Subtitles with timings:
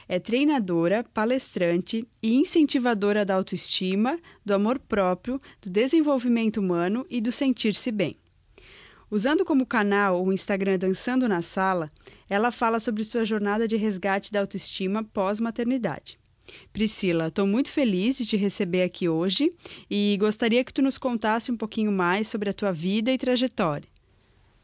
[0.10, 7.32] É treinadora, palestrante e incentivadora da autoestima, do amor próprio, do desenvolvimento humano e do
[7.32, 8.16] sentir-se bem.
[9.12, 11.92] Usando como canal o Instagram Dançando na Sala,
[12.28, 16.18] ela fala sobre sua jornada de resgate da autoestima pós-maternidade.
[16.72, 19.52] Priscila, estou muito feliz de te receber aqui hoje
[19.90, 23.88] e gostaria que tu nos contasse um pouquinho mais sobre a tua vida e trajetória.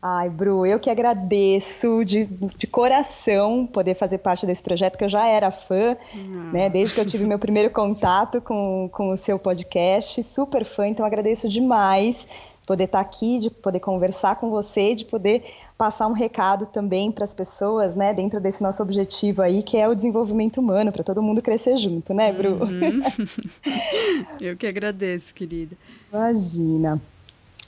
[0.06, 5.10] Ai, Bru, eu que agradeço de, de coração poder fazer parte desse projeto, que eu
[5.10, 6.52] já era fã, ah.
[6.52, 6.70] né?
[6.70, 11.06] Desde que eu tive meu primeiro contato com, com o seu podcast, super fã, então
[11.06, 12.28] agradeço demais
[12.66, 15.44] poder estar aqui, de poder conversar com você, de poder
[15.78, 19.88] passar um recado também para as pessoas, né, dentro desse nosso objetivo aí, que é
[19.88, 22.64] o desenvolvimento humano, para todo mundo crescer junto, né, Bru?
[22.64, 23.02] Uhum.
[24.40, 25.76] Eu que agradeço, querida.
[26.12, 27.02] Imagina.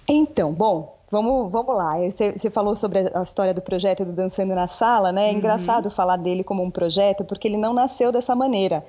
[0.07, 1.97] Então, bom, vamos, vamos lá.
[1.97, 5.27] Você, você falou sobre a história do projeto do Dançando na Sala, né?
[5.27, 5.37] É uhum.
[5.37, 8.85] engraçado falar dele como um projeto, porque ele não nasceu dessa maneira.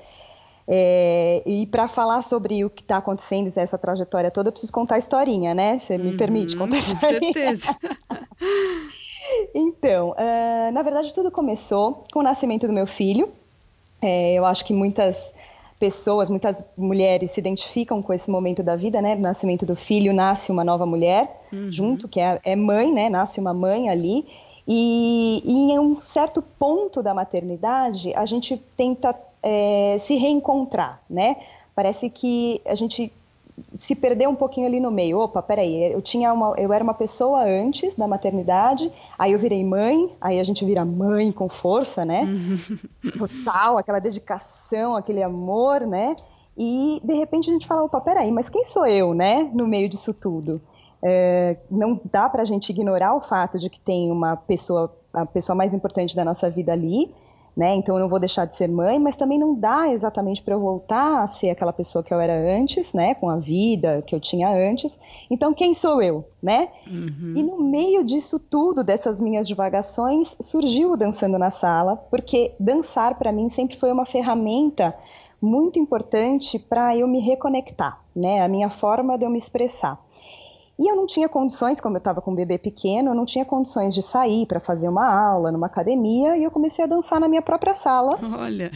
[0.68, 4.96] É, e para falar sobre o que está acontecendo, essa trajetória toda, eu preciso contar
[4.96, 5.78] a historinha, né?
[5.78, 7.32] Você me uhum, permite contar a historinha?
[7.32, 7.76] Com certeza.
[9.54, 13.28] então, uh, na verdade, tudo começou com o nascimento do meu filho.
[14.02, 15.32] É, eu acho que muitas
[15.78, 19.14] pessoas, muitas mulheres se identificam com esse momento da vida, né?
[19.14, 21.70] Nascimento do filho nasce uma nova mulher, uhum.
[21.70, 23.08] junto, que é, é mãe, né?
[23.08, 24.26] Nasce uma mãe ali.
[24.66, 29.14] E, e, em um certo ponto da maternidade, a gente tenta
[29.48, 31.36] é, se reencontrar, né?
[31.72, 33.12] Parece que a gente
[33.78, 35.20] se perdeu um pouquinho ali no meio.
[35.20, 39.64] Opa, peraí, eu tinha uma, eu era uma pessoa antes da maternidade, aí eu virei
[39.64, 42.24] mãe, aí a gente vira mãe com força, né?
[42.24, 43.12] Uhum.
[43.16, 46.16] Total, aquela dedicação, aquele amor, né?
[46.58, 49.48] E de repente a gente fala, opa, peraí, mas quem sou eu, né?
[49.54, 50.60] No meio disso tudo.
[51.00, 55.24] É, não dá para a gente ignorar o fato de que tem uma pessoa, a
[55.24, 57.14] pessoa mais importante da nossa vida ali,
[57.56, 57.74] né?
[57.74, 60.60] Então eu não vou deixar de ser mãe, mas também não dá exatamente para eu
[60.60, 63.14] voltar a ser aquela pessoa que eu era antes, né?
[63.14, 64.98] Com a vida que eu tinha antes.
[65.30, 66.68] Então quem sou eu, né?
[66.86, 67.32] Uhum.
[67.34, 73.16] E no meio disso tudo, dessas minhas divagações, surgiu o dançando na sala, porque dançar
[73.16, 74.94] para mim sempre foi uma ferramenta
[75.40, 78.42] muito importante para eu me reconectar, né?
[78.42, 80.05] A minha forma de eu me expressar.
[80.78, 83.44] E eu não tinha condições, como eu estava com um bebê pequeno, eu não tinha
[83.44, 87.28] condições de sair para fazer uma aula numa academia e eu comecei a dançar na
[87.28, 88.18] minha própria sala.
[88.38, 88.70] Olha.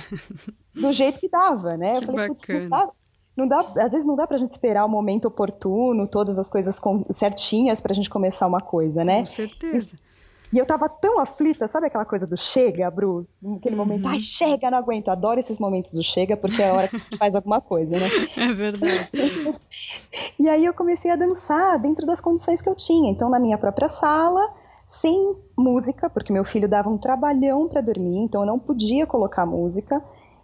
[0.74, 2.00] Do jeito que dava, né?
[2.00, 2.60] Que eu falei, bacana.
[2.60, 2.90] Não dá,
[3.36, 6.80] não dá, às vezes não dá pra gente esperar o momento oportuno, todas as coisas
[7.14, 9.20] certinhas pra gente começar uma coisa, né?
[9.20, 9.96] Com certeza.
[9.96, 10.09] E
[10.58, 13.26] eu tava tão aflita, sabe aquela coisa do chega, Bru?
[13.56, 13.86] Aquele uhum.
[13.86, 15.08] momento, ai, chega, não aguento.
[15.08, 18.08] Adoro esses momentos do chega, porque é a hora que faz alguma coisa, né?
[18.36, 19.60] É verdade.
[20.38, 23.10] e aí eu comecei a dançar dentro das condições que eu tinha.
[23.10, 24.52] Então, na minha própria sala,
[24.88, 29.46] sem música, porque meu filho dava um trabalhão para dormir, então eu não podia colocar
[29.46, 30.02] música.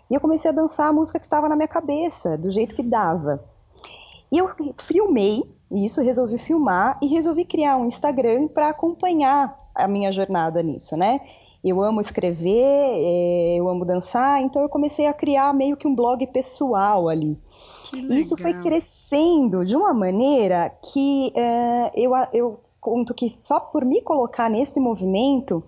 [0.09, 2.83] E eu comecei a dançar a música que estava na minha cabeça, do jeito que
[2.83, 3.43] dava.
[4.31, 10.11] E eu filmei isso, resolvi filmar e resolvi criar um Instagram para acompanhar a minha
[10.13, 11.21] jornada nisso, né?
[11.65, 15.95] Eu amo escrever, é, eu amo dançar, então eu comecei a criar meio que um
[15.95, 17.37] blog pessoal ali.
[17.93, 23.85] E isso foi crescendo de uma maneira que é, eu, eu conto que só por
[23.85, 25.63] me colocar nesse movimento,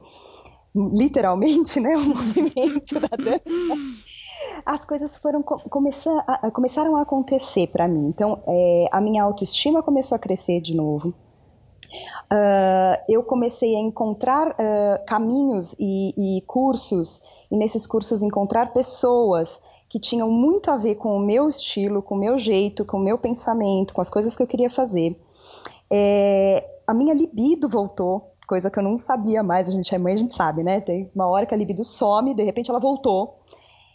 [0.75, 3.43] literalmente, né, o movimento da dança,
[4.65, 8.09] as coisas foram começar, começaram a acontecer para mim.
[8.09, 11.15] Então, é, a minha autoestima começou a crescer de novo.
[12.31, 17.21] Uh, eu comecei a encontrar uh, caminhos e, e, cursos,
[17.51, 19.59] e nesses cursos encontrar pessoas
[19.89, 23.01] que tinham muito a ver com o meu estilo, com o meu jeito, com o
[23.01, 25.19] meu pensamento, com as coisas que eu queria fazer.
[25.91, 29.69] É, a minha libido voltou coisa que eu não sabia mais.
[29.69, 30.81] A gente é mãe, a gente sabe, né?
[30.81, 33.39] Tem uma hora que a libido some, de repente ela voltou.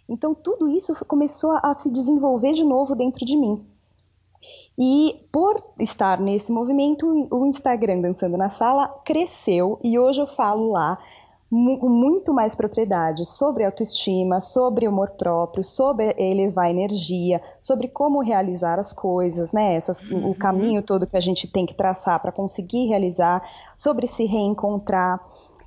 [0.08, 3.66] Então tudo isso começou a se desenvolver de novo dentro de mim.
[4.78, 10.72] E por estar nesse movimento, o Instagram Dançando na Sala cresceu e hoje eu falo
[10.72, 10.98] lá
[11.80, 18.80] com muito mais propriedade sobre autoestima, sobre amor próprio, sobre elevar energia, sobre como realizar
[18.80, 19.76] as coisas, né?
[19.76, 20.32] Essas, uhum.
[20.32, 23.48] O caminho todo que a gente tem que traçar para conseguir realizar,
[23.78, 25.24] sobre se reencontrar.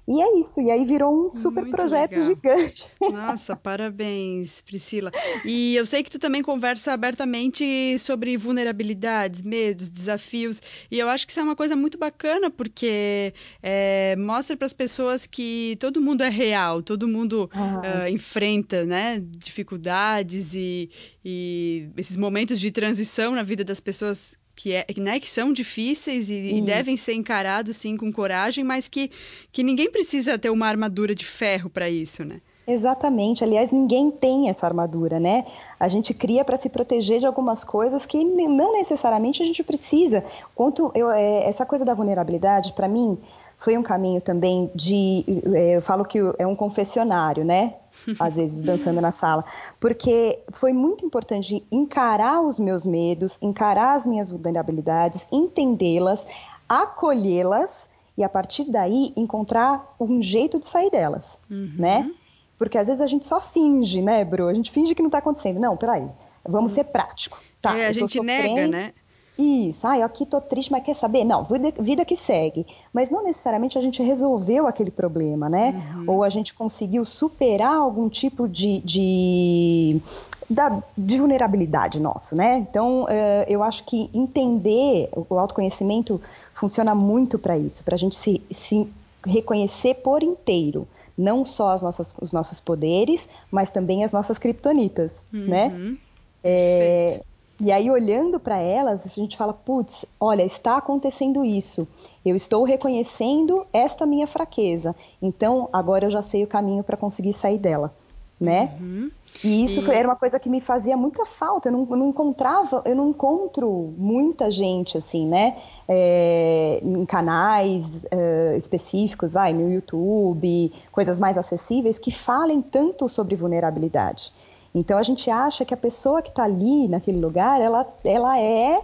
[0.08, 2.28] E é isso, e aí virou um super Muito projeto legal.
[2.28, 2.86] gigante.
[3.12, 5.10] Nossa, parabéns, Priscila.
[5.44, 11.26] E eu sei que tu também conversa abertamente sobre vulnerabilidades, medos, desafios, e eu acho
[11.26, 16.00] que isso é uma coisa muito bacana, porque é, mostra para as pessoas que todo
[16.00, 18.04] mundo é real, todo mundo ah.
[18.04, 20.88] uh, enfrenta né, dificuldades e,
[21.24, 26.30] e esses momentos de transição na vida das pessoas que, é, né, que são difíceis
[26.30, 29.10] e, e, devem ser encarados sim com coragem, mas que,
[29.52, 32.40] que ninguém precisa ter uma armadura de ferro para isso, né?
[32.66, 33.44] Exatamente.
[33.44, 35.46] Aliás, ninguém tem essa armadura, né?
[35.78, 40.24] A gente cria para se proteger de algumas coisas que não necessariamente a gente precisa.
[40.54, 43.16] Quanto eu, é, essa coisa da vulnerabilidade, para mim,
[43.58, 45.24] foi um caminho também de.
[45.54, 47.74] É, eu falo que é um confessionário, né?
[48.18, 49.44] Às vezes dançando na sala,
[49.80, 56.26] porque foi muito importante encarar os meus medos, encarar as minhas vulnerabilidades, entendê-las,
[56.68, 61.72] acolhê-las e a partir daí encontrar um jeito de sair delas, uhum.
[61.78, 62.10] né?
[62.58, 64.48] Porque às vezes a gente só finge, né, Bro?
[64.48, 65.60] A gente finge que não está acontecendo.
[65.60, 66.08] Não, peraí,
[66.42, 67.38] vamos ser prático.
[67.60, 68.92] Tá, é, a gente nega, né?
[69.38, 71.22] Isso, ah, eu aqui tô triste, mas quer saber?
[71.22, 72.66] Não, vida, vida, que segue.
[72.92, 75.94] Mas não necessariamente a gente resolveu aquele problema, né?
[75.94, 76.04] Uhum.
[76.06, 80.00] Ou a gente conseguiu superar algum tipo de, de,
[80.48, 82.56] da, de vulnerabilidade nosso, né?
[82.56, 86.20] Então, uh, eu acho que entender o autoconhecimento
[86.54, 88.88] funciona muito para isso, para a gente se, se
[89.26, 95.12] reconhecer por inteiro não só as nossas, os nossos poderes, mas também as nossas criptonitas,
[95.32, 95.68] né?
[95.68, 95.90] uhum.
[95.90, 95.96] né?
[96.44, 97.22] É,
[97.58, 101.88] e aí, olhando para elas, a gente fala: putz, olha, está acontecendo isso.
[102.24, 104.94] Eu estou reconhecendo esta minha fraqueza.
[105.22, 107.94] Então, agora eu já sei o caminho para conseguir sair dela,
[108.38, 108.76] né?
[108.78, 109.10] Uhum.
[109.42, 109.90] E isso e...
[109.90, 111.68] era uma coisa que me fazia muita falta.
[111.68, 115.56] Eu não, eu não, encontrava, eu não encontro muita gente assim, né?
[115.88, 123.34] É, em canais é, específicos, vai, no YouTube, coisas mais acessíveis, que falem tanto sobre
[123.34, 124.30] vulnerabilidade.
[124.78, 128.78] Então a gente acha que a pessoa que está ali naquele lugar, ela, ela é,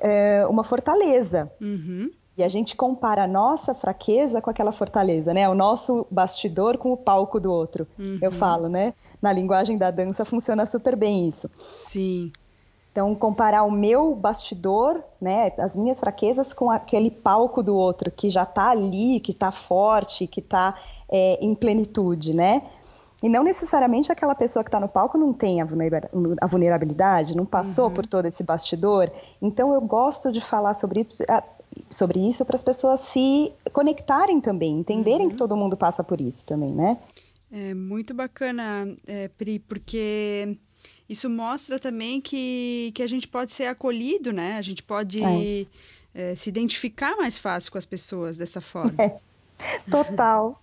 [0.00, 1.50] é uma fortaleza.
[1.60, 2.08] Uhum.
[2.36, 5.48] E a gente compara a nossa fraqueza com aquela fortaleza, né?
[5.48, 7.84] O nosso bastidor com o palco do outro.
[7.98, 8.20] Uhum.
[8.22, 8.94] Eu falo, né?
[9.20, 11.50] Na linguagem da dança funciona super bem isso.
[11.74, 12.30] Sim.
[12.92, 18.30] Então, comparar o meu bastidor, né, as minhas fraquezas com aquele palco do outro que
[18.30, 20.76] já está ali, que está forte, que está
[21.08, 22.62] é, em plenitude, né?
[23.22, 27.86] E não necessariamente aquela pessoa que está no palco não tem a vulnerabilidade, não passou
[27.86, 27.94] uhum.
[27.94, 29.10] por todo esse bastidor.
[29.42, 31.24] Então eu gosto de falar sobre isso,
[31.90, 35.30] sobre isso para as pessoas se conectarem também, entenderem uhum.
[35.30, 36.98] que todo mundo passa por isso também, né?
[37.50, 40.56] É muito bacana, é, Pri, porque
[41.08, 44.58] isso mostra também que, que a gente pode ser acolhido, né?
[44.58, 45.66] A gente pode é.
[46.14, 48.94] É, se identificar mais fácil com as pessoas dessa forma.
[49.02, 49.27] É.
[49.90, 50.60] Total.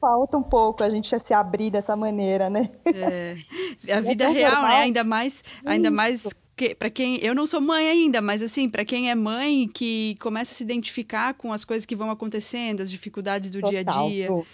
[0.00, 2.70] Falta um pouco a gente se abrir dessa maneira, né?
[2.86, 3.34] É.
[3.92, 4.70] A vida é real, normal.
[4.70, 4.76] né?
[4.82, 6.26] Ainda mais, ainda mais
[6.56, 10.16] que, para quem eu não sou mãe ainda, mas assim, para quem é mãe que
[10.20, 13.70] começa a se identificar com as coisas que vão acontecendo, as dificuldades do Total.
[13.70, 14.44] dia a dia.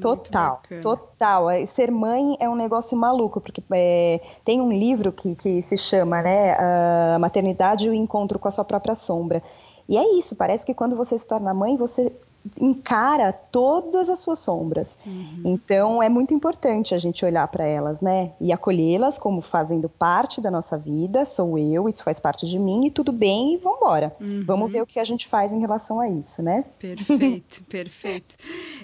[0.00, 1.50] total, total.
[1.50, 5.76] É, ser mãe é um negócio maluco, porque é, tem um livro que, que se
[5.76, 9.42] chama, né, a Maternidade e o Encontro com a Sua Própria Sombra.
[9.88, 12.10] E é isso, parece que quando você se torna mãe, você
[12.60, 14.88] encara todas as suas sombras.
[15.06, 15.42] Uhum.
[15.44, 18.32] Então é muito importante a gente olhar para elas, né?
[18.40, 22.86] E acolhê-las como fazendo parte da nossa vida, sou eu, isso faz parte de mim
[22.86, 24.14] e tudo bem e vamos embora.
[24.20, 24.44] Uhum.
[24.46, 26.64] Vamos ver o que a gente faz em relação a isso, né?
[26.78, 28.36] Perfeito, perfeito.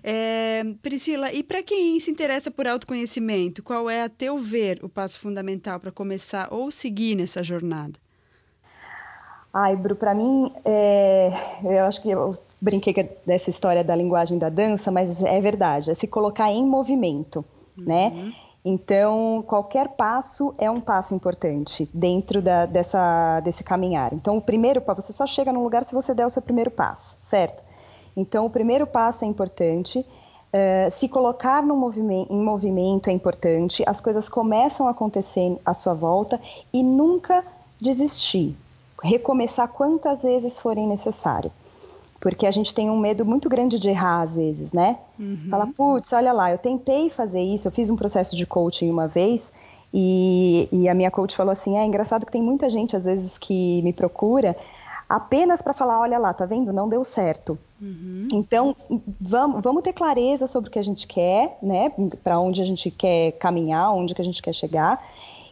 [0.03, 4.89] É, Priscila, e para quem se interessa por autoconhecimento, qual é, a teu ver, o
[4.89, 7.99] passo fundamental para começar ou seguir nessa jornada?
[9.53, 11.31] Ai, Bru, para mim, é,
[11.65, 15.95] eu acho que eu brinquei dessa história da linguagem da dança, mas é verdade, é
[15.95, 17.45] se colocar em movimento,
[17.79, 17.85] uhum.
[17.85, 18.33] né?
[18.63, 24.13] Então, qualquer passo é um passo importante dentro da, dessa, desse caminhar.
[24.13, 26.71] Então, o primeiro passo, você só chega num lugar se você der o seu primeiro
[26.71, 27.63] passo, certo?
[28.15, 30.01] Então, o primeiro passo é importante.
[30.01, 35.73] Uh, se colocar no movimento, em movimento é importante, as coisas começam a acontecer à
[35.73, 36.39] sua volta
[36.73, 37.45] e nunca
[37.81, 38.57] desistir.
[39.03, 41.51] Recomeçar quantas vezes forem necessário.
[42.21, 44.99] Porque a gente tem um medo muito grande de errar às vezes, né?
[45.19, 45.49] Uhum.
[45.51, 49.09] Fala, putz, olha lá, eu tentei fazer isso, eu fiz um processo de coaching uma
[49.09, 49.53] vez
[49.93, 53.39] e, e a minha coach falou assim: é engraçado que tem muita gente às vezes
[53.39, 54.55] que me procura
[55.09, 56.73] apenas para falar, olha lá, tá vendo?
[56.73, 57.59] Não deu certo.
[57.81, 58.29] Uhum.
[58.33, 58.77] Então,
[59.21, 61.91] vamos, vamos ter clareza sobre o que a gente quer, né?
[62.23, 65.03] Para onde a gente quer caminhar, onde que a gente quer chegar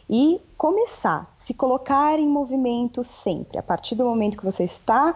[0.09, 3.59] e começar, se colocar em movimento sempre.
[3.59, 5.15] A partir do momento que você está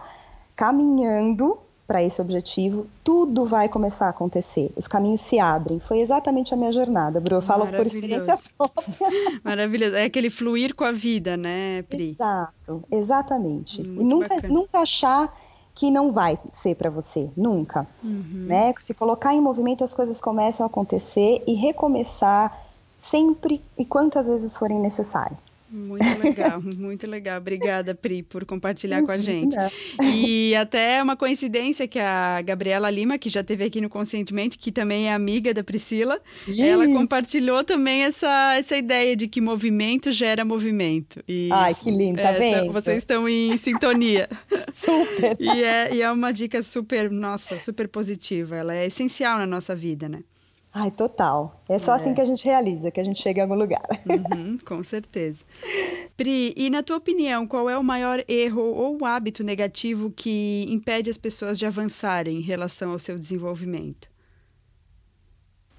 [0.56, 4.72] caminhando para esse objetivo, tudo vai começar a acontecer.
[4.74, 5.80] Os caminhos se abrem.
[5.80, 7.36] Foi exatamente a minha jornada, Bru.
[7.36, 8.96] Eu falo por experiência própria.
[9.42, 9.94] Maravilhoso.
[9.94, 12.12] É aquele fluir com a vida, né, Pri?
[12.12, 13.82] Exato, exatamente.
[13.82, 15.30] Muito e nunca, nunca achar
[15.74, 17.86] que não vai ser para você, nunca.
[18.02, 18.46] Uhum.
[18.46, 18.72] Né?
[18.78, 22.56] Se colocar em movimento, as coisas começam a acontecer e recomeçar
[23.10, 25.38] sempre e quantas vezes forem necessárias.
[25.70, 27.38] Muito legal, muito legal.
[27.38, 29.50] Obrigada, Pri, por compartilhar Imagina.
[29.50, 30.16] com a gente.
[30.16, 34.70] E até uma coincidência que a Gabriela Lima, que já esteve aqui no Conscientemente, que
[34.70, 36.60] também é amiga da Priscila, Ih.
[36.62, 41.22] ela compartilhou também essa, essa ideia de que movimento gera movimento.
[41.26, 42.72] E, Ai, que lindo, tá é, vendo?
[42.72, 44.28] Vocês estão em sintonia.
[44.74, 45.36] super!
[45.40, 48.56] E é, e é uma dica super, nossa, super positiva.
[48.56, 50.22] Ela é essencial na nossa vida, né?
[50.76, 51.60] Ai, total.
[51.68, 52.06] É só assim é.
[52.06, 53.86] assim que a gente realiza, que a gente chega em algum lugar.
[54.34, 55.44] Uhum, com certeza.
[56.16, 61.10] Pri, e na tua opinião, qual é o maior erro ou hábito negativo que impede
[61.10, 64.08] as pessoas de avançarem em relação ao seu desenvolvimento?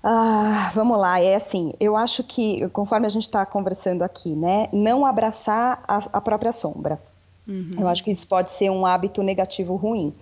[0.01, 4.69] Ah, vamos lá, é assim, eu acho que, conforme a gente está conversando aqui, né,
[4.71, 7.01] não abraçar a, a própria sombra.
[7.47, 7.71] Uhum.
[7.79, 10.13] Eu acho que isso pode ser um hábito negativo ruim.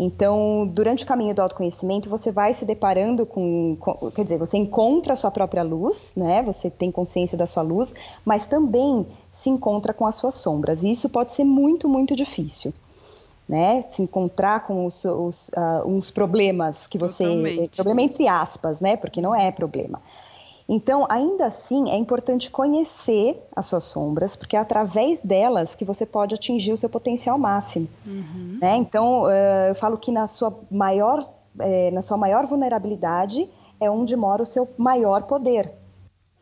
[0.00, 4.56] Então, durante o caminho do autoconhecimento, você vai se deparando com, com, quer dizer, você
[4.56, 6.40] encontra a sua própria luz, né?
[6.44, 7.92] Você tem consciência da sua luz,
[8.24, 10.84] mas também se encontra com as suas sombras.
[10.84, 12.72] E isso pode ser muito, muito difícil.
[13.48, 17.24] Né, se encontrar com os, os uh, uns problemas que você.
[17.24, 17.76] Totalmente.
[17.76, 18.94] Problema entre aspas, né?
[18.94, 20.02] Porque não é problema.
[20.68, 26.04] Então, ainda assim, é importante conhecer as suas sombras, porque é através delas que você
[26.04, 27.88] pode atingir o seu potencial máximo.
[28.06, 28.58] Uhum.
[28.60, 28.76] Né?
[28.76, 29.24] Então,
[29.68, 31.26] eu falo que na sua maior,
[31.58, 33.48] é, na sua maior vulnerabilidade
[33.80, 35.72] é onde mora o seu maior poder.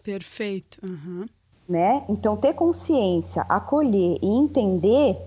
[0.02, 0.84] Perfeito.
[0.84, 1.26] Uhum.
[1.68, 2.04] Né?
[2.08, 5.18] Então, ter consciência, acolher e entender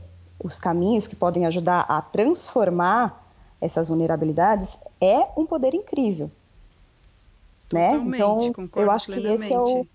[0.44, 3.25] os caminhos que podem ajudar a transformar
[3.62, 6.29] essas vulnerabilidades é um poder incrível
[7.73, 7.93] né?
[7.93, 9.85] Então, eu acho que esse é o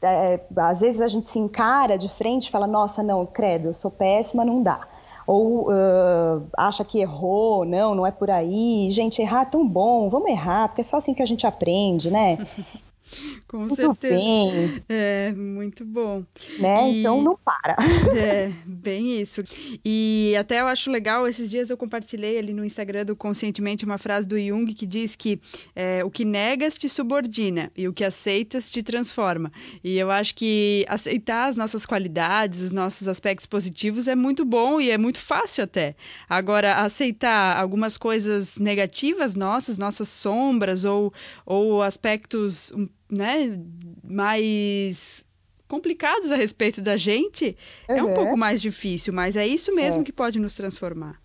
[0.00, 3.74] é, às vezes a gente se encara de frente e fala, nossa, não, credo, eu
[3.74, 4.86] sou péssima, não dá.
[5.26, 8.88] Ou uh, acha que errou, não, não é por aí.
[8.90, 12.10] Gente, errar é tão bom, vamos errar, porque é só assim que a gente aprende,
[12.10, 12.38] né?
[13.48, 14.14] Com muito certeza.
[14.14, 14.84] Bem.
[14.88, 16.24] É, muito bom.
[16.58, 16.90] Né?
[16.90, 17.00] E...
[17.00, 17.76] Então não para.
[18.18, 19.42] É, bem isso.
[19.84, 23.98] E até eu acho legal, esses dias eu compartilhei ali no Instagram do Conscientemente uma
[23.98, 25.40] frase do Jung que diz que
[25.74, 29.52] é, o que negas te subordina e o que aceitas te transforma.
[29.84, 34.80] E eu acho que aceitar as nossas qualidades, os nossos aspectos positivos é muito bom
[34.80, 35.94] e é muito fácil até.
[36.28, 41.12] Agora, aceitar algumas coisas negativas nossas, nossas sombras ou,
[41.46, 42.72] ou aspectos
[43.10, 43.58] né,
[44.02, 45.24] mais
[45.68, 47.56] complicados a respeito da gente,
[47.88, 47.96] uhum.
[47.96, 50.04] é um pouco mais difícil, mas é isso mesmo é.
[50.04, 51.20] que pode nos transformar.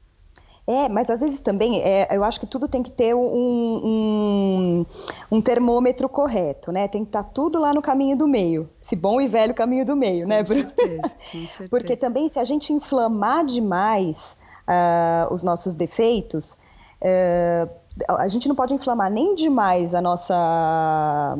[0.66, 4.86] É, mas às vezes também, é, eu acho que tudo tem que ter um, um,
[5.30, 6.88] um, termômetro correto, né?
[6.88, 8.70] Tem que estar tá tudo lá no caminho do meio.
[8.82, 11.08] Esse bom e velho caminho do meio, né, com Certeza, com
[11.50, 11.70] certeza.
[11.70, 16.54] Porque também, se a gente inflamar demais uh, os nossos defeitos,
[17.02, 17.70] uh,
[18.08, 21.38] a gente não pode inflamar nem demais a nossa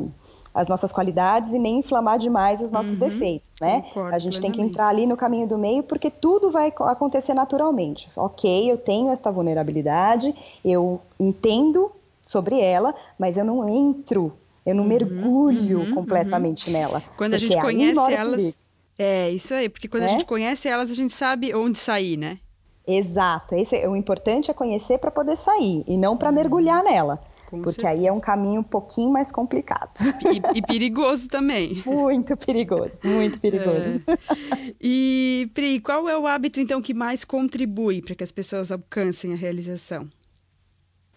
[0.54, 3.84] as nossas qualidades e nem inflamar demais os nossos uhum, defeitos, né?
[4.12, 8.08] a gente tem que entrar ali no caminho do meio porque tudo vai acontecer naturalmente.
[8.14, 10.32] Ok, eu tenho esta vulnerabilidade,
[10.64, 11.90] eu entendo
[12.22, 14.32] sobre ela, mas eu não entro,
[14.64, 17.02] eu não uhum, mergulho uhum, completamente nela.
[17.16, 18.56] Quando a gente conhece elas,
[18.96, 20.06] é isso aí, porque quando é?
[20.06, 22.38] a gente conhece elas, a gente sabe onde sair, né?
[22.86, 26.34] Exato, esse, o importante é conhecer para poder sair e não para uhum.
[26.34, 27.20] mergulhar nela.
[27.46, 27.88] Com porque certeza.
[27.88, 29.92] aí é um caminho um pouquinho mais complicado.
[30.22, 31.82] E, e perigoso também.
[31.86, 34.00] muito perigoso, muito perigoso.
[34.06, 34.74] É.
[34.80, 39.32] E, Pri, qual é o hábito, então, que mais contribui para que as pessoas alcancem
[39.32, 40.08] a realização?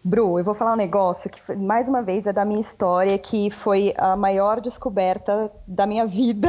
[0.04, 3.52] Bru, eu vou falar um negócio que, mais uma vez, é da minha história, que
[3.52, 6.48] foi a maior descoberta da minha vida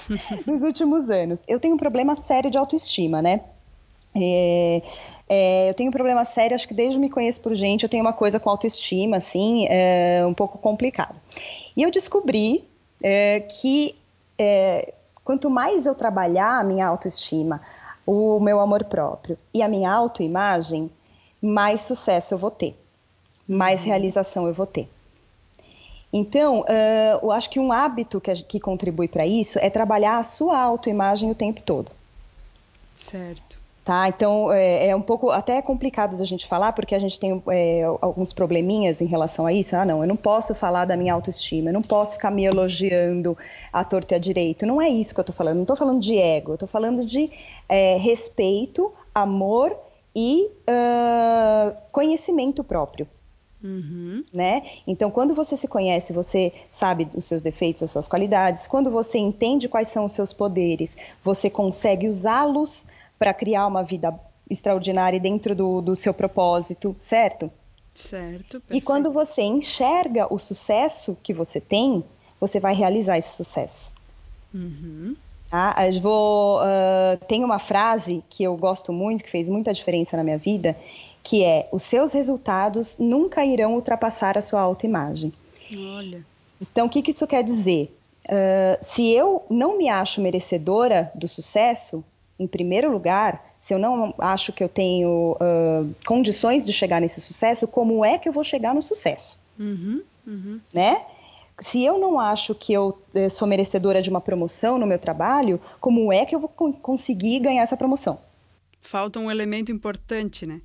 [0.46, 1.40] nos últimos anos.
[1.46, 3.42] Eu tenho um problema sério de autoestima, né?
[4.16, 4.82] É,
[5.28, 8.04] é, eu tenho um problema sério, acho que desde me conheço por gente, eu tenho
[8.04, 11.16] uma coisa com autoestima, assim, é, um pouco complicada.
[11.76, 12.64] E eu descobri
[13.02, 13.94] é, que
[14.38, 14.92] é,
[15.24, 17.60] quanto mais eu trabalhar a minha autoestima,
[18.06, 20.90] o meu amor próprio e a minha autoimagem,
[21.40, 22.76] mais sucesso eu vou ter,
[23.48, 23.86] mais uhum.
[23.86, 24.88] realização eu vou ter.
[26.12, 30.24] Então, uh, eu acho que um hábito que, que contribui para isso é trabalhar a
[30.24, 31.90] sua autoimagem o tempo todo.
[32.94, 33.63] Certo.
[33.84, 37.42] Tá, então é, é, um pouco até complicado da gente falar, porque a gente tem
[37.48, 39.76] é, alguns probleminhas em relação a isso.
[39.76, 43.36] Ah, não, eu não posso falar da minha autoestima, eu não posso ficar me elogiando
[43.70, 44.64] à torta e à direito.
[44.64, 47.04] Não é isso que eu estou falando, não estou falando de ego, eu estou falando
[47.04, 47.30] de
[47.68, 49.76] é, respeito, amor
[50.16, 53.06] e uh, conhecimento próprio.
[53.62, 54.24] Uhum.
[54.32, 54.62] Né?
[54.86, 58.66] Então, quando você se conhece, você sabe os seus defeitos, as suas qualidades.
[58.66, 62.86] Quando você entende quais são os seus poderes, você consegue usá-los
[63.18, 64.14] para criar uma vida
[64.50, 67.50] extraordinária dentro do, do seu propósito, certo?
[67.92, 68.60] Certo.
[68.60, 68.74] Perfeito.
[68.74, 72.04] E quando você enxerga o sucesso que você tem,
[72.40, 73.92] você vai realizar esse sucesso.
[74.52, 75.16] Uhum.
[75.50, 75.74] Tá?
[75.86, 80.24] Eu vou, uh, tem uma frase que eu gosto muito, que fez muita diferença na
[80.24, 80.76] minha vida,
[81.22, 85.32] que é: os seus resultados nunca irão ultrapassar a sua autoimagem.
[85.96, 86.24] Olha.
[86.60, 87.96] Então, o que, que isso quer dizer?
[88.26, 92.02] Uh, se eu não me acho merecedora do sucesso,
[92.38, 97.20] em primeiro lugar, se eu não acho que eu tenho uh, condições de chegar nesse
[97.20, 99.38] sucesso, como é que eu vou chegar no sucesso?
[99.58, 100.60] Uhum, uhum.
[100.72, 101.04] Né?
[101.60, 102.98] Se eu não acho que eu
[103.30, 107.62] sou merecedora de uma promoção no meu trabalho, como é que eu vou conseguir ganhar
[107.62, 108.18] essa promoção?
[108.80, 110.60] Falta um elemento importante, né?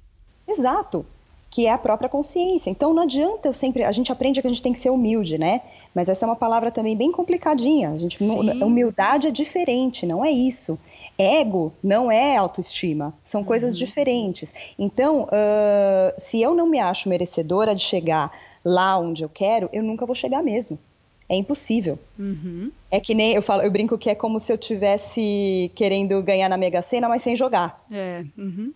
[0.47, 1.05] Exato
[1.49, 2.69] que é a própria consciência.
[2.69, 5.38] Então não adianta eu sempre, a gente aprende que a gente tem que ser humilde,
[5.38, 5.61] né?
[5.93, 7.89] Mas essa é uma palavra também bem complicadinha.
[7.89, 10.79] A gente, humildade é diferente, não é isso.
[11.19, 13.47] Ego não é autoestima, são uhum.
[13.47, 14.53] coisas diferentes.
[14.77, 18.31] Então, uh, se eu não me acho merecedora de chegar
[18.63, 20.79] lá onde eu quero, eu nunca vou chegar mesmo.
[21.27, 21.99] É impossível.
[22.17, 22.71] Uhum.
[22.89, 26.47] É que nem eu falo, eu brinco que é como se eu tivesse querendo ganhar
[26.47, 27.85] na Mega Sena, mas sem jogar.
[27.91, 28.23] É.
[28.38, 28.73] Uhum.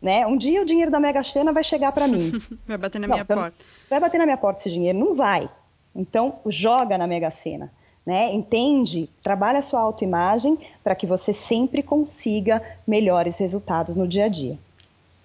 [0.00, 0.26] Né?
[0.26, 2.32] Um dia o dinheiro da Mega Sena vai chegar para mim.
[2.68, 3.64] vai bater na não, minha porta.
[3.88, 4.98] Vai bater na minha porta esse dinheiro?
[4.98, 5.48] Não vai.
[5.94, 7.72] Então, joga na Mega Sena.
[8.06, 8.32] Né?
[8.32, 14.28] Entende, trabalha a sua autoimagem para que você sempre consiga melhores resultados no dia a
[14.28, 14.56] dia.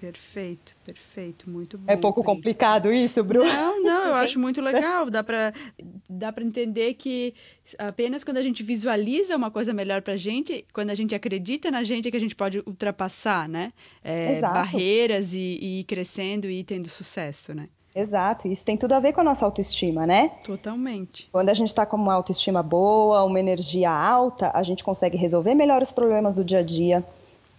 [0.01, 1.83] Perfeito, perfeito, muito bom.
[1.85, 3.45] É pouco complicado isso, Bruno?
[3.45, 5.11] Não, não, eu acho muito legal.
[5.11, 5.53] Dá para
[6.09, 7.35] dá para entender que
[7.77, 11.69] apenas quando a gente visualiza uma coisa melhor para a gente, quando a gente acredita
[11.69, 13.71] na gente, é que a gente pode ultrapassar, né?
[14.03, 17.69] É, barreiras e, e ir crescendo e ir tendo sucesso, né?
[17.93, 20.31] Exato, isso tem tudo a ver com a nossa autoestima, né?
[20.43, 21.27] Totalmente.
[21.31, 25.53] Quando a gente está com uma autoestima boa, uma energia alta, a gente consegue resolver
[25.53, 27.03] melhor os problemas do dia a dia,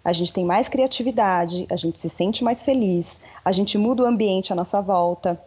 [0.02, 4.06] a gente tem mais criatividade, a gente se sente mais feliz, a gente muda o
[4.06, 5.38] ambiente à nossa volta,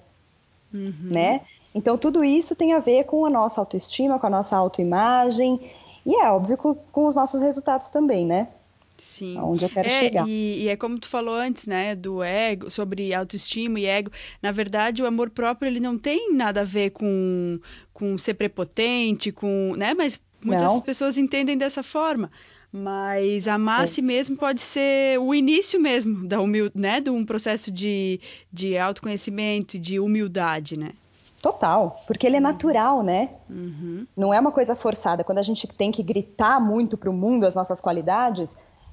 [0.71, 0.93] uhum.
[1.11, 1.41] né?
[1.73, 5.59] Então tudo isso tem a ver com a nossa autoestima, com a nossa autoimagem
[6.05, 8.49] e é óbvio com, com os nossos resultados também, né?
[8.97, 9.37] Sim.
[9.39, 10.27] Onde eu quero é, chegar.
[10.27, 14.11] E, e, é como tu falou antes, né, do ego, sobre autoestima e ego.
[14.41, 17.59] Na verdade, o amor próprio ele não tem nada a ver com,
[17.93, 19.93] com ser prepotente, com, né?
[19.93, 20.81] Mas muitas não.
[20.81, 22.31] pessoas entendem dessa forma.
[22.71, 24.03] Mas amar-se é.
[24.03, 28.19] mesmo pode ser o início mesmo da humil né, de um processo de,
[28.51, 30.91] de autoconhecimento e de humildade, né?
[31.41, 32.43] Total, porque ele é uhum.
[32.43, 33.29] natural, né?
[33.49, 34.05] Uhum.
[34.17, 35.23] Não é uma coisa forçada.
[35.23, 38.49] Quando a gente tem que gritar muito para o mundo as nossas qualidades,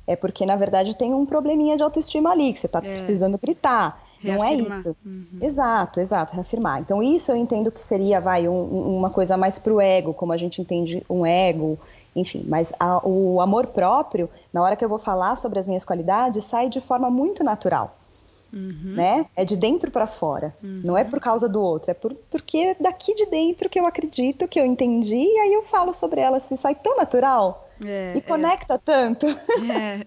[0.07, 2.97] é porque, na verdade, tem um probleminha de autoestima ali, que você está é.
[2.97, 4.03] precisando gritar.
[4.21, 4.69] Reafirmar.
[4.69, 4.97] Não é isso.
[5.05, 5.39] Uhum.
[5.41, 6.81] Exato, exato, reafirmar.
[6.81, 10.37] Então, isso eu entendo que seria, vai, um, uma coisa mais pro ego, como a
[10.37, 11.79] gente entende um ego,
[12.15, 15.85] enfim, mas a, o amor próprio, na hora que eu vou falar sobre as minhas
[15.85, 17.97] qualidades, sai de forma muito natural.
[18.53, 18.95] Uhum.
[18.95, 19.27] Né?
[19.35, 20.55] É de dentro para fora.
[20.63, 20.83] Uhum.
[20.85, 23.87] Não é por causa do outro, é por, porque é daqui de dentro que eu
[23.87, 27.67] acredito, que eu entendi, e aí eu falo sobre ela assim, sai tão natural.
[27.85, 28.79] É, e conecta é.
[28.79, 29.27] tanto.
[29.73, 30.05] É,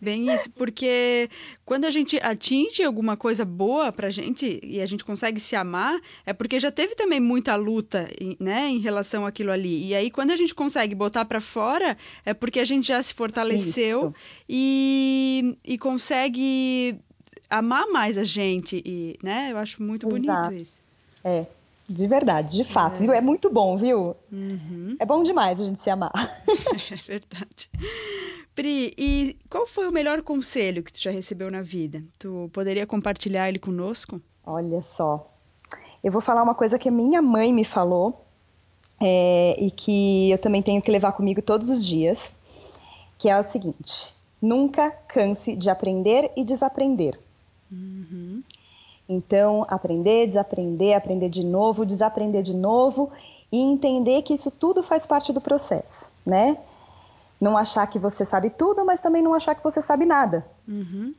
[0.00, 1.28] bem isso, porque
[1.64, 6.00] quando a gente atinge alguma coisa boa pra gente e a gente consegue se amar,
[6.24, 8.08] é porque já teve também muita luta,
[8.40, 9.86] né, em relação àquilo ali.
[9.86, 13.14] E aí quando a gente consegue botar para fora, é porque a gente já se
[13.14, 14.14] fortaleceu
[14.48, 16.98] e, e consegue
[17.48, 19.52] amar mais a gente e, né?
[19.52, 20.54] Eu acho muito bonito Exato.
[20.54, 20.82] isso.
[21.22, 21.46] É.
[21.88, 23.02] De verdade, de fato.
[23.12, 24.16] É, é muito bom, viu?
[24.32, 24.96] Uhum.
[24.98, 26.12] É bom demais a gente se amar.
[26.90, 27.70] É verdade.
[28.54, 32.02] Pri, e qual foi o melhor conselho que tu já recebeu na vida?
[32.18, 34.20] Tu poderia compartilhar ele conosco?
[34.46, 35.30] Olha só.
[36.02, 38.24] Eu vou falar uma coisa que a minha mãe me falou
[39.00, 42.32] é, e que eu também tenho que levar comigo todos os dias,
[43.18, 47.18] que é o seguinte: nunca canse de aprender e desaprender.
[47.70, 48.42] Uhum.
[49.08, 53.10] Então, aprender, desaprender, aprender de novo, desaprender de novo
[53.52, 56.56] e entender que isso tudo faz parte do processo, né?
[57.40, 60.46] Não achar que você sabe tudo, mas também não achar que você sabe nada.
[60.66, 61.14] Uhum.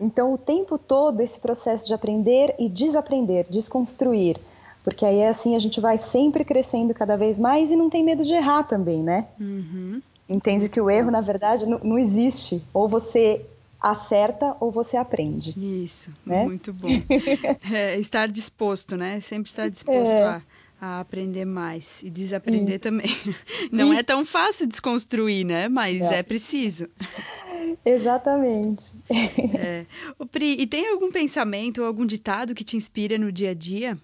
[0.00, 4.38] Então, o tempo todo, esse processo de aprender e desaprender, desconstruir.
[4.82, 8.24] Porque aí, assim, a gente vai sempre crescendo cada vez mais e não tem medo
[8.24, 9.26] de errar também, né?
[9.40, 10.00] Uhum.
[10.28, 12.62] Entende que o erro, na verdade, não, não existe.
[12.72, 13.44] Ou você
[13.80, 15.54] acerta ou você aprende.
[15.56, 16.44] Isso, né?
[16.44, 16.88] muito bom.
[17.72, 19.20] É, estar disposto, né?
[19.20, 20.22] Sempre estar disposto é.
[20.22, 20.42] a,
[20.80, 23.10] a, aprender mais e desaprender também.
[23.72, 25.68] Não é tão fácil desconstruir, né?
[25.68, 26.88] Mas é preciso.
[27.84, 28.92] Exatamente.
[29.58, 29.86] É.
[30.18, 33.54] O Pri, e tem algum pensamento ou algum ditado que te inspira no dia a
[33.54, 33.98] dia?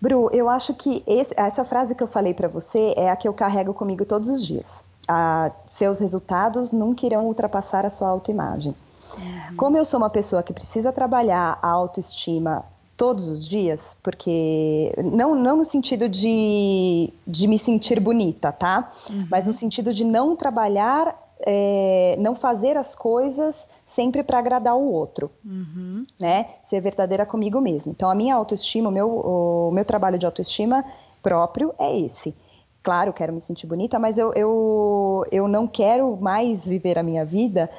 [0.00, 3.28] Bru, eu acho que esse, essa frase que eu falei para você é a que
[3.28, 4.84] eu carrego comigo todos os dias.
[5.08, 8.74] Ah, seus resultados nunca irão ultrapassar a sua autoimagem.
[9.16, 9.56] Uhum.
[9.56, 12.64] Como eu sou uma pessoa que precisa trabalhar a autoestima
[12.96, 18.92] todos os dias, porque não, não no sentido de, de me sentir bonita, tá?
[19.10, 19.26] Uhum.
[19.30, 24.92] Mas no sentido de não trabalhar, é, não fazer as coisas sempre para agradar o
[24.92, 26.06] outro, uhum.
[26.18, 26.46] né?
[26.62, 27.92] Ser verdadeira comigo mesmo.
[27.92, 30.84] Então, a minha autoestima, o meu, o meu trabalho de autoestima
[31.22, 32.34] próprio é esse.
[32.82, 37.24] Claro, quero me sentir bonita, mas eu, eu, eu não quero mais viver a minha
[37.24, 37.70] vida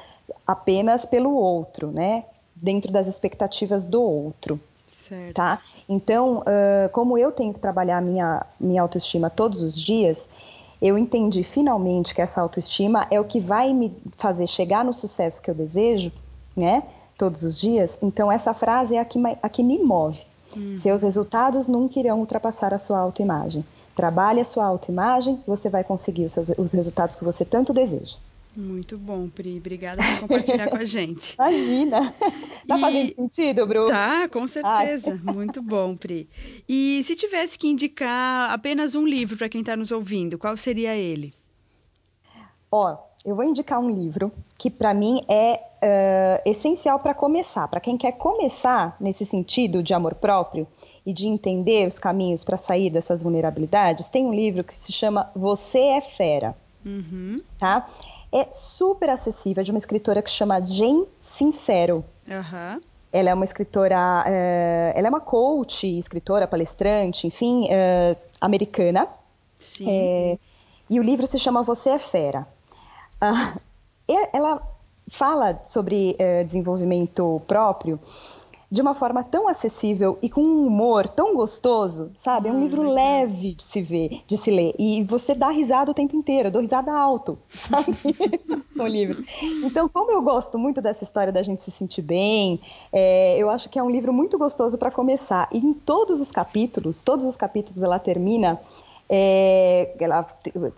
[0.46, 2.24] apenas pelo outro, né?
[2.56, 4.58] Dentro das expectativas do outro.
[4.86, 5.34] Certo.
[5.34, 5.60] Tá?
[5.88, 10.26] Então, uh, como eu tenho que trabalhar a minha, minha autoestima todos os dias,
[10.80, 15.42] eu entendi finalmente que essa autoestima é o que vai me fazer chegar no sucesso
[15.42, 16.10] que eu desejo,
[16.56, 16.82] né?
[17.18, 17.98] Todos os dias.
[18.02, 20.20] Então, essa frase é a que, a que me move.
[20.56, 20.74] Hum.
[20.76, 23.64] Seus resultados nunca irão ultrapassar a sua autoimagem.
[23.94, 28.16] Trabalhe a sua autoimagem, você vai conseguir os, seus, os resultados que você tanto deseja.
[28.56, 29.58] Muito bom, Pri.
[29.58, 31.34] Obrigada por compartilhar com a gente.
[31.38, 32.14] Imagina.
[32.68, 32.80] Tá e...
[32.80, 33.86] fazendo sentido, Bru?
[33.86, 35.10] Tá, com certeza.
[35.10, 35.18] Ai.
[35.34, 36.28] Muito bom, Pri.
[36.68, 40.94] E se tivesse que indicar apenas um livro para quem está nos ouvindo, qual seria
[40.94, 41.34] ele?
[42.70, 47.66] Ó, eu vou indicar um livro que para mim é uh, essencial para começar.
[47.66, 50.66] Para quem quer começar nesse sentido de amor próprio
[51.06, 55.30] e de entender os caminhos para sair dessas vulnerabilidades, tem um livro que se chama
[55.34, 56.56] Você é Fera.
[56.84, 57.36] Uhum.
[57.58, 57.88] Tá?
[58.34, 62.04] é super acessível, é de uma escritora que chama Jane Sincero.
[62.26, 62.80] Uhum.
[63.12, 69.06] Ela é uma escritora, é, ela é uma coach, escritora, palestrante, enfim, é, americana.
[69.56, 69.86] Sim.
[69.88, 70.38] É,
[70.90, 72.44] e o livro se chama Você é Fera.
[73.22, 73.60] Uh,
[74.32, 74.60] ela
[75.12, 78.00] fala sobre desenvolvimento próprio
[78.74, 82.48] de uma forma tão acessível e com um humor tão gostoso, sabe?
[82.48, 82.94] É um ah, livro legal.
[82.94, 84.74] leve de se ver, de se ler.
[84.76, 87.96] E você dá risada o tempo inteiro, eu dou risada alto, sabe?
[88.76, 89.22] com o livro.
[89.62, 92.60] Então, como eu gosto muito dessa história da gente se sentir bem,
[92.92, 95.48] é, eu acho que é um livro muito gostoso para começar.
[95.52, 98.60] E em todos os capítulos, todos os capítulos ela termina
[99.08, 100.26] é, ela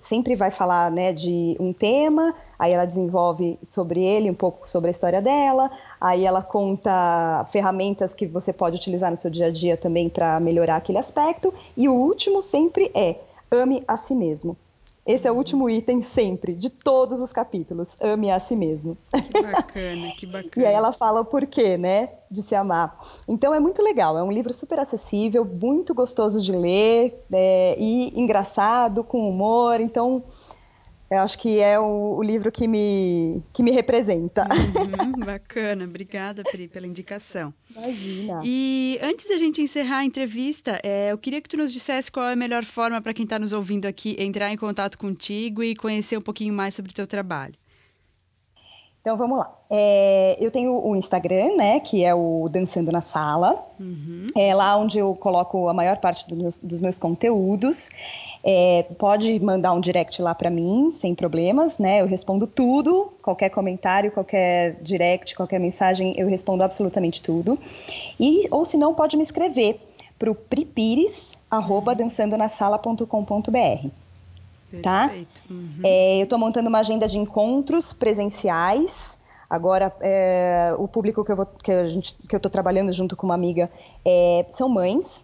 [0.00, 4.88] sempre vai falar né, de um tema, aí ela desenvolve sobre ele um pouco sobre
[4.88, 9.50] a história dela, aí ela conta ferramentas que você pode utilizar no seu dia a
[9.50, 13.16] dia também para melhorar aquele aspecto, e o último sempre é
[13.50, 14.56] ame a si mesmo.
[15.06, 17.88] Esse é o último item sempre, de todos os capítulos.
[18.00, 18.98] Ame a si mesmo.
[19.12, 20.50] Que bacana, que bacana.
[20.56, 22.98] e aí ela fala o porquê, né, de se amar.
[23.28, 28.18] Então é muito legal, é um livro super acessível, muito gostoso de ler é, e
[28.18, 29.80] engraçado, com humor.
[29.80, 30.24] Então
[31.08, 34.42] eu acho que é o, o, livro que me, que me representa.
[34.42, 37.54] Uhum, bacana, obrigada, Pri, pela indicação.
[37.70, 38.40] Imagina.
[38.44, 42.26] E antes da gente encerrar a entrevista, é, eu queria que tu nos dissesse qual
[42.26, 45.76] é a melhor forma para quem está nos ouvindo aqui entrar em contato contigo e
[45.76, 47.54] conhecer um pouquinho mais sobre o teu trabalho.
[49.06, 49.56] Então vamos lá.
[49.70, 53.64] É, eu tenho o Instagram, né, que é o Dançando na Sala.
[53.78, 54.26] Uhum.
[54.34, 57.88] É lá onde eu coloco a maior parte do meus, dos meus conteúdos.
[58.48, 62.00] É, pode mandar um direct lá para mim, sem problemas, né?
[62.00, 67.58] Eu respondo tudo, qualquer comentário, qualquer direct, qualquer mensagem, eu respondo absolutamente tudo.
[68.20, 69.80] E ou se não, pode me escrever
[70.16, 71.98] para o pripires arroba uhum.
[71.98, 73.88] dançandonasala.com.br
[74.82, 75.10] tá?
[75.50, 75.80] Uhum.
[75.84, 79.16] É, eu estou montando uma agenda de encontros presenciais.
[79.48, 83.16] Agora, é, o público que eu, vou, que, a gente, que eu estou trabalhando junto
[83.16, 83.70] com uma amiga
[84.04, 85.22] é, são mães,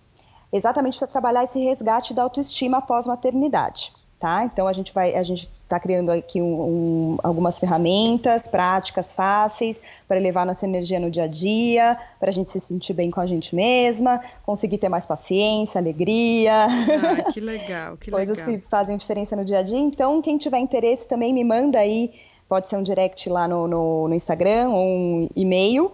[0.53, 3.93] exatamente para trabalhar esse resgate da autoestima após maternidade.
[4.21, 4.45] Tá?
[4.45, 9.81] Então a gente vai, a gente está criando aqui um, um, algumas ferramentas práticas, fáceis,
[10.07, 13.21] para elevar nossa energia no dia a dia, para a gente se sentir bem com
[13.21, 16.67] a gente mesma, conseguir ter mais paciência, alegria.
[16.67, 18.55] Ah, que legal, que Coisas legal.
[18.55, 19.79] que fazem diferença no dia a dia.
[19.79, 22.13] Então, quem tiver interesse também me manda aí,
[22.49, 25.91] pode ser um direct lá no, no, no Instagram ou um e-mail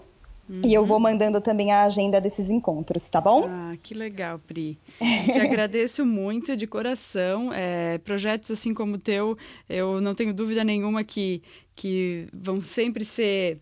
[0.48, 0.62] Uhum.
[0.64, 3.44] E eu vou mandando também a agenda desses encontros, tá bom?
[3.48, 4.78] Ah, que legal, Pri.
[4.98, 7.52] Te agradeço muito de coração.
[7.52, 9.37] É, projetos assim como o teu,
[9.68, 11.42] eu não tenho dúvida nenhuma que,
[11.76, 13.61] que vão sempre ser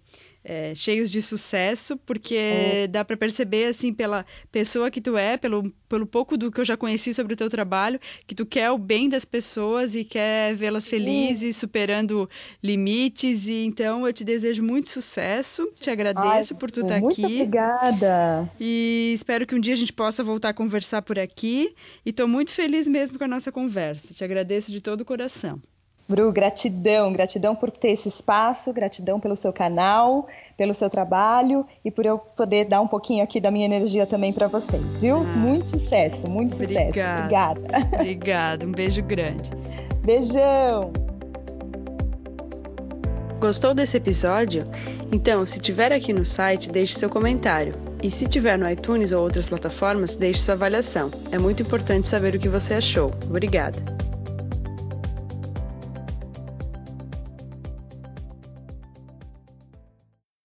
[0.48, 2.86] é, cheios de sucesso, porque é.
[2.86, 6.64] dá para perceber, assim, pela pessoa que tu é, pelo, pelo pouco do que eu
[6.64, 10.54] já conheci sobre o teu trabalho, que tu quer o bem das pessoas e quer
[10.54, 12.30] vê-las felizes, superando
[12.62, 13.48] limites.
[13.48, 17.22] E então eu te desejo muito sucesso, te agradeço Ai, por tu estar tá aqui.
[17.22, 18.48] Muito obrigada.
[18.60, 21.74] E espero que um dia a gente possa voltar a conversar por aqui.
[22.04, 24.14] E estou muito feliz mesmo com a nossa conversa.
[24.14, 25.60] Te agradeço de todo o coração.
[26.08, 31.90] Bru, gratidão, gratidão por ter esse espaço, gratidão pelo seu canal, pelo seu trabalho e
[31.90, 35.16] por eu poder dar um pouquinho aqui da minha energia também para vocês, viu?
[35.16, 36.86] Ah, muito sucesso, muito obrigada.
[36.86, 37.18] sucesso.
[37.18, 37.60] Obrigada.
[37.96, 39.50] Obrigada, um beijo grande.
[40.04, 40.92] Beijão.
[43.40, 44.64] Gostou desse episódio?
[45.12, 47.74] Então, se tiver aqui no site, deixe seu comentário.
[48.02, 51.10] E se tiver no iTunes ou outras plataformas, deixe sua avaliação.
[51.32, 53.12] É muito importante saber o que você achou.
[53.28, 54.05] Obrigada.